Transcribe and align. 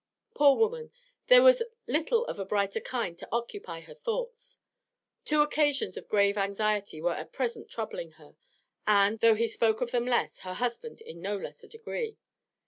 Poor 0.33 0.55
woman, 0.57 0.89
there 1.27 1.43
was 1.43 1.61
little 1.85 2.25
of 2.25 2.39
a 2.39 2.43
brighter 2.43 2.79
kind 2.79 3.19
to 3.19 3.29
occupy 3.31 3.81
her 3.81 3.93
thoughts. 3.93 4.57
Two 5.25 5.43
occasions 5.43 5.95
of 5.95 6.07
grave 6.07 6.39
anxiety 6.39 6.99
were 6.99 7.13
at 7.13 7.31
present 7.31 7.69
troubling 7.69 8.13
her, 8.13 8.35
and, 8.87 9.19
though 9.19 9.35
he 9.35 9.47
spoke 9.47 9.79
of 9.79 9.91
them 9.91 10.07
less, 10.07 10.39
her 10.39 10.55
husband 10.55 11.01
in 11.01 11.21
no 11.21 11.37
less 11.37 11.63
a 11.63 11.67
degree. 11.67 12.17